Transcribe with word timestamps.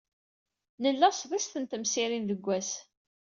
Nla 0.81 1.09
sḍiset 1.19 1.55
n 1.61 1.65
temsirin 1.65 2.27
deg 2.29 2.41
wass. 2.45 2.71